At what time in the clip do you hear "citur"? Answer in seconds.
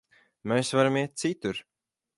1.27-1.65